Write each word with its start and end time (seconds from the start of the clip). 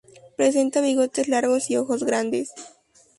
Presenta 0.35 0.81
bigotes 0.81 1.27
largos 1.27 1.69
y 1.69 1.77
ojos 1.77 2.03
grandes. 2.03 2.51